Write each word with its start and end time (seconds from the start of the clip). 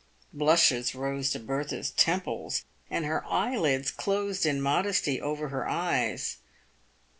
Blushes 0.33 0.95
rose 0.95 1.29
to 1.29 1.39
Bertha's 1.39 1.91
temples, 1.91 2.65
and 2.89 3.05
her 3.05 3.23
eyelids 3.27 3.91
closed 3.91 4.47
in 4.47 4.59
modesty 4.59 5.21
over 5.21 5.49
her 5.49 5.69
eyes. 5.69 6.37